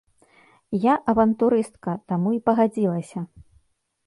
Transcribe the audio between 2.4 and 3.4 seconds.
пагадзілася.